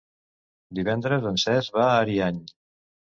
Divendres 0.79 1.27
en 1.33 1.37
Cesc 1.43 1.77
va 1.79 1.85
a 1.91 2.01
Ariany. 2.07 2.45